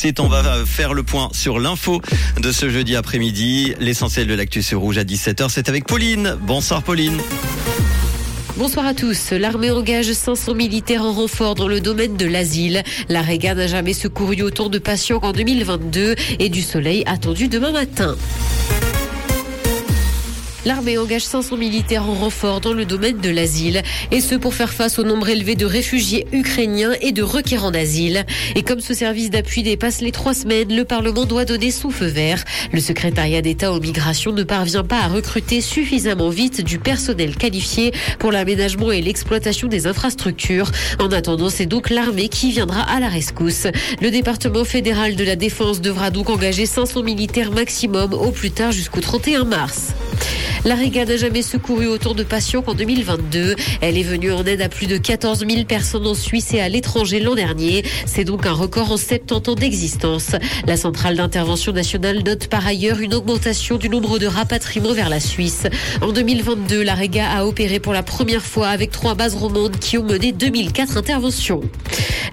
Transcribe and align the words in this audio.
C'est 0.00 0.20
on 0.20 0.28
va 0.28 0.64
faire 0.64 0.94
le 0.94 1.02
point 1.02 1.28
sur 1.32 1.58
l'info 1.58 2.00
de 2.40 2.52
ce 2.52 2.70
jeudi 2.70 2.94
après-midi. 2.94 3.74
L'essentiel 3.80 4.28
de 4.28 4.34
l'actu 4.34 4.62
sur 4.62 4.78
Rouge 4.78 4.96
à 4.96 5.02
17h, 5.02 5.48
c'est 5.48 5.68
avec 5.68 5.88
Pauline. 5.88 6.36
Bonsoir 6.40 6.84
Pauline. 6.84 7.16
Bonsoir 8.56 8.86
à 8.86 8.94
tous. 8.94 9.32
L'armée 9.32 9.72
engage 9.72 10.12
500 10.12 10.54
militaires 10.54 11.02
en 11.02 11.10
renfort 11.10 11.56
dans 11.56 11.66
le 11.66 11.80
domaine 11.80 12.16
de 12.16 12.26
l'asile. 12.26 12.84
La 13.08 13.22
Réga 13.22 13.56
n'a 13.56 13.66
jamais 13.66 13.92
secouru 13.92 14.40
autant 14.42 14.68
de 14.68 14.78
patients 14.78 15.18
qu'en 15.18 15.32
2022 15.32 16.14
et 16.38 16.48
du 16.48 16.62
soleil 16.62 17.02
attendu 17.06 17.48
demain 17.48 17.72
matin. 17.72 18.16
L'armée 20.64 20.98
engage 20.98 21.22
500 21.22 21.56
militaires 21.56 22.08
en 22.08 22.14
renfort 22.14 22.60
dans 22.60 22.72
le 22.72 22.84
domaine 22.84 23.18
de 23.18 23.30
l'asile, 23.30 23.82
et 24.10 24.20
ce 24.20 24.34
pour 24.34 24.54
faire 24.54 24.72
face 24.72 24.98
au 24.98 25.04
nombre 25.04 25.28
élevé 25.28 25.54
de 25.54 25.64
réfugiés 25.64 26.26
ukrainiens 26.32 26.94
et 27.00 27.12
de 27.12 27.22
requérants 27.22 27.70
d'asile. 27.70 28.26
Et 28.56 28.62
comme 28.62 28.80
ce 28.80 28.92
service 28.92 29.30
d'appui 29.30 29.62
dépasse 29.62 30.00
les 30.00 30.10
trois 30.10 30.34
semaines, 30.34 30.74
le 30.74 30.84
Parlement 30.84 31.26
doit 31.26 31.44
donner 31.44 31.70
son 31.70 31.90
feu 31.90 32.06
vert. 32.06 32.44
Le 32.72 32.80
secrétariat 32.80 33.40
d'État 33.40 33.72
aux 33.72 33.80
migrations 33.80 34.32
ne 34.32 34.42
parvient 34.42 34.82
pas 34.82 34.98
à 34.98 35.08
recruter 35.08 35.60
suffisamment 35.60 36.28
vite 36.28 36.60
du 36.60 36.80
personnel 36.80 37.36
qualifié 37.36 37.92
pour 38.18 38.32
l'aménagement 38.32 38.90
et 38.90 39.00
l'exploitation 39.00 39.68
des 39.68 39.86
infrastructures. 39.86 40.72
En 40.98 41.10
attendant, 41.12 41.50
c'est 41.50 41.66
donc 41.66 41.88
l'armée 41.88 42.28
qui 42.28 42.50
viendra 42.50 42.82
à 42.82 42.98
la 42.98 43.08
rescousse. 43.08 43.68
Le 44.02 44.10
département 44.10 44.64
fédéral 44.64 45.14
de 45.14 45.24
la 45.24 45.36
défense 45.36 45.80
devra 45.80 46.10
donc 46.10 46.30
engager 46.30 46.66
500 46.66 47.04
militaires 47.04 47.52
maximum 47.52 48.12
au 48.12 48.32
plus 48.32 48.50
tard 48.50 48.72
jusqu'au 48.72 49.00
31 49.00 49.44
mars. 49.44 49.92
La 50.64 50.74
Riga 50.74 51.04
n'a 51.04 51.16
jamais 51.16 51.42
secouru 51.42 51.86
autant 51.86 52.14
de 52.14 52.22
patients 52.22 52.62
qu'en 52.62 52.74
2022. 52.74 53.54
Elle 53.80 53.96
est 53.96 54.02
venue 54.02 54.32
en 54.32 54.44
aide 54.44 54.60
à 54.60 54.68
plus 54.68 54.86
de 54.86 54.96
14 54.96 55.46
000 55.48 55.64
personnes 55.64 56.06
en 56.06 56.14
Suisse 56.14 56.52
et 56.52 56.60
à 56.60 56.68
l'étranger 56.68 57.20
l'an 57.20 57.34
dernier. 57.34 57.84
C'est 58.06 58.24
donc 58.24 58.46
un 58.46 58.52
record 58.52 58.92
en 58.92 58.96
70 58.96 59.50
ans 59.50 59.54
d'existence. 59.54 60.32
La 60.66 60.76
centrale 60.76 61.16
d'intervention 61.16 61.72
nationale 61.72 62.22
note 62.24 62.48
par 62.48 62.66
ailleurs 62.66 63.00
une 63.00 63.14
augmentation 63.14 63.76
du 63.76 63.88
nombre 63.88 64.18
de 64.18 64.26
rapatriements 64.26 64.92
vers 64.92 65.08
la 65.08 65.20
Suisse. 65.20 65.66
En 66.02 66.12
2022, 66.12 66.82
la 66.82 66.94
Riga 66.94 67.30
a 67.30 67.46
opéré 67.46 67.78
pour 67.78 67.92
la 67.92 68.02
première 68.02 68.44
fois 68.44 68.68
avec 68.68 68.90
trois 68.90 69.14
bases 69.14 69.34
romandes 69.34 69.78
qui 69.78 69.96
ont 69.98 70.04
mené 70.04 70.32
2004 70.32 70.96
interventions. 70.96 71.60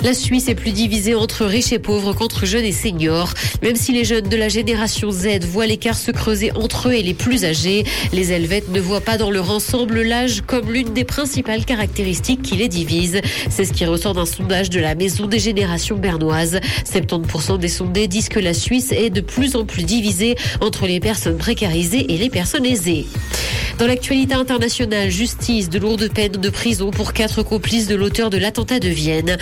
La 0.05 0.13
Suisse 0.13 0.49
est 0.49 0.53
plus 0.53 0.71
divisée 0.71 1.15
entre 1.15 1.45
riches 1.45 1.71
et 1.71 1.79
pauvres 1.79 2.13
qu'entre 2.13 2.45
jeunes 2.45 2.63
et 2.63 2.71
seniors. 2.71 3.33
Même 3.63 3.75
si 3.75 3.91
les 3.91 4.03
jeunes 4.03 4.29
de 4.29 4.37
la 4.37 4.49
génération 4.49 5.09
Z 5.09 5.39
voient 5.49 5.65
l'écart 5.65 5.97
se 5.97 6.11
creuser 6.11 6.51
entre 6.51 6.89
eux 6.89 6.93
et 6.93 7.01
les 7.01 7.15
plus 7.15 7.43
âgés, 7.43 7.85
les 8.13 8.31
Helvètes 8.31 8.69
ne 8.69 8.79
voient 8.79 9.01
pas 9.01 9.17
dans 9.17 9.31
leur 9.31 9.49
ensemble 9.49 10.03
l'âge 10.03 10.43
comme 10.45 10.71
l'une 10.71 10.93
des 10.93 11.05
principales 11.05 11.65
caractéristiques 11.65 12.43
qui 12.43 12.55
les 12.55 12.67
divise. 12.67 13.19
C'est 13.49 13.65
ce 13.65 13.73
qui 13.73 13.83
ressort 13.83 14.13
d'un 14.13 14.27
sondage 14.27 14.69
de 14.69 14.79
la 14.79 14.93
Maison 14.93 15.25
des 15.25 15.39
générations 15.39 15.97
bernoises. 15.97 16.59
70% 16.85 17.57
des 17.57 17.67
sondés 17.67 18.07
disent 18.07 18.29
que 18.29 18.39
la 18.39 18.53
Suisse 18.53 18.91
est 18.91 19.09
de 19.09 19.21
plus 19.21 19.55
en 19.55 19.65
plus 19.65 19.85
divisée 19.85 20.35
entre 20.61 20.85
les 20.85 20.99
personnes 20.99 21.39
précarisées 21.39 22.13
et 22.13 22.19
les 22.19 22.29
personnes 22.29 22.67
aisées. 22.67 23.07
Dans 23.79 23.87
l'actualité 23.87 24.35
internationale, 24.35 25.09
justice, 25.09 25.69
de 25.69 25.79
lourdes 25.79 26.07
peines 26.07 26.31
de 26.31 26.49
prison 26.49 26.91
pour 26.91 27.11
quatre 27.11 27.43
complices 27.43 27.87
de 27.87 27.95
l'auteur 27.95 28.29
de 28.29 28.37
l'attentat 28.37 28.79
de 28.79 28.87
Vienne. 28.87 29.37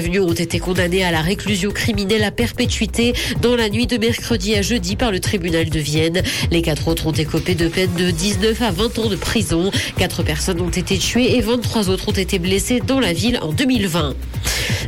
Prévenus 0.00 0.22
ont 0.22 0.32
été 0.32 0.60
condamnés 0.60 1.04
à 1.04 1.10
la 1.10 1.20
réclusion 1.20 1.70
criminelle 1.72 2.24
à 2.24 2.30
perpétuité 2.30 3.12
dans 3.42 3.54
la 3.54 3.68
nuit 3.68 3.86
de 3.86 3.98
mercredi 3.98 4.54
à 4.54 4.62
jeudi 4.62 4.96
par 4.96 5.12
le 5.12 5.20
tribunal 5.20 5.68
de 5.68 5.78
Vienne. 5.78 6.22
Les 6.50 6.62
quatre 6.62 6.88
autres 6.88 7.06
ont 7.06 7.12
écopé 7.12 7.54
de 7.54 7.68
peines 7.68 7.92
de 7.98 8.10
19 8.10 8.62
à 8.62 8.70
20 8.70 8.98
ans 8.98 9.08
de 9.10 9.16
prison. 9.16 9.70
Quatre 9.98 10.22
personnes 10.22 10.62
ont 10.62 10.70
été 10.70 10.96
tuées 10.96 11.36
et 11.36 11.42
23 11.42 11.90
autres 11.90 12.08
ont 12.08 12.12
été 12.12 12.38
blessées 12.38 12.80
dans 12.80 12.98
la 12.98 13.12
ville 13.12 13.38
en 13.42 13.52
2020. 13.52 14.14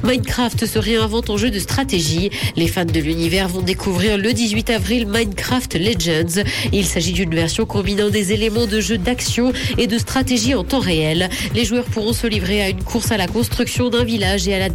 Minecraft 0.03 0.67
se 0.67 0.79
réinvente 0.79 1.31
en 1.31 1.37
jeu 1.37 1.51
de 1.51 1.59
stratégie. 1.59 2.31
Les 2.57 2.67
fans 2.67 2.85
de 2.85 2.99
l'univers 2.99 3.49
vont 3.49 3.63
découvrir 3.63 4.19
le 4.19 4.33
18 4.33 4.71
avril 4.71 5.07
Minecraft 5.07 5.75
Legends. 5.75 6.43
Il 6.73 6.87
s'agit 6.87 7.13
d'une 7.13 7.35
version 7.35 7.67
combinant 7.67 8.09
des 8.11 8.33
éléments 8.33 8.67
de 8.67 8.81
jeu 8.81 8.99
d'action 8.99 9.53
et 9.79 9.87
de 9.87 9.99
stratégie 9.99 10.55
en 10.55 10.65
temps 10.65 10.81
réel. 10.81 11.29
Les 11.55 11.65
joueurs 11.65 11.85
pourront 11.85 12.13
se 12.13 12.27
livrer 12.27 12.63
à 12.63 12.69
une 12.71 12.83
course 12.83 13.13
à 13.13 13.17
la 13.17 13.29
construction 13.29 13.91
d'un 13.91 14.05
village 14.05 14.49
et 14.49 14.55
à 14.55 14.59
la 14.59 14.71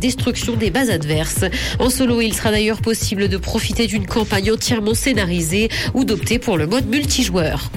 bases 0.72 0.90
adverses. 0.90 1.46
En 1.80 1.90
solo, 1.90 2.22
il 2.22 2.34
sera 2.34 2.52
d'ailleurs 2.52 2.82
possible 2.82 3.30
de 3.30 3.38
profiter 3.38 3.88
d'une 3.88 4.06
campagne 4.06 4.52
entièrement 4.52 4.94
scénarisée 4.94 5.70
ou 5.94 6.04
d'opter 6.04 6.40
pour 6.40 6.58
le 6.58 6.68
mode 6.68 6.88
multijoueur. 6.88 7.70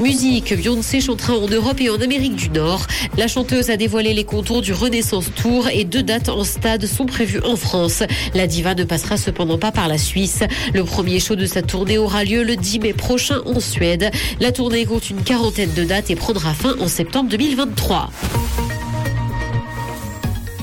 Musique, 0.00 0.54
Beyoncé 0.54 1.00
chantera 1.00 1.36
en 1.36 1.48
Europe 1.48 1.80
et 1.80 1.90
en 1.90 2.00
Amérique 2.00 2.36
du 2.36 2.50
Nord. 2.50 2.86
La 3.16 3.26
chanteuse 3.26 3.68
a 3.70 3.76
dévoilé 3.76 4.14
les 4.14 4.24
contours 4.24 4.62
du 4.62 4.72
Renaissance 4.72 5.30
Tour 5.34 5.68
et 5.68 5.84
deux 5.84 6.04
dates 6.04 6.28
en 6.28 6.44
stade 6.44 6.86
sont 6.86 7.06
prévues 7.06 7.40
en 7.44 7.56
France. 7.56 8.04
La 8.34 8.46
diva 8.46 8.74
ne 8.74 8.84
passera 8.84 9.16
cependant 9.16 9.58
pas 9.58 9.72
par 9.72 9.88
la 9.88 9.98
Suisse. 9.98 10.44
Le 10.72 10.84
premier 10.84 11.18
show 11.18 11.34
de 11.34 11.46
sa 11.46 11.62
tournée 11.62 11.98
aura 11.98 12.22
lieu 12.22 12.44
le 12.44 12.54
10 12.54 12.78
mai 12.80 12.92
prochain 12.92 13.40
en 13.44 13.58
Suède. 13.58 14.10
La 14.38 14.52
tournée 14.52 14.84
compte 14.84 15.10
une 15.10 15.22
quarantaine 15.22 15.72
de 15.74 15.84
dates 15.84 16.10
et 16.10 16.16
prendra 16.16 16.54
fin 16.54 16.76
en 16.78 16.86
septembre 16.86 17.30
2023. 17.30 18.10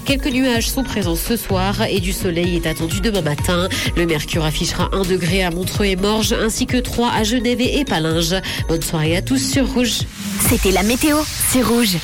Quelques 0.06 0.28
nuages 0.28 0.70
sont 0.70 0.84
présents 0.84 1.16
ce 1.16 1.36
soir 1.36 1.82
et 1.82 2.00
du 2.00 2.14
soleil 2.14 2.58
est 2.58 2.68
attendu 2.68 3.02
demain 3.02 3.22
matin. 3.22 3.68
Le 3.98 4.06
mercure 4.06 4.46
affichera 4.46 4.90
1 4.94 5.02
degré 5.02 5.44
à 5.44 5.50
Montreux 5.50 5.86
et 5.86 5.96
Morges 5.96 6.34
ainsi 6.34 6.68
que 6.68 6.78
3 6.78 7.12
à 7.12 7.24
Genève 7.24 7.60
et 7.60 7.84
Palinges. 7.86 8.36
Bonne 8.68 8.84
soirée 8.84 9.18
à 9.18 9.24
tous 9.24 9.40
sur 9.40 9.68
Rouge. 9.74 10.02
C'était 10.48 10.72
la 10.72 10.84
météo, 10.84 11.18
c'est 11.50 11.64
Rouge. 11.64 11.94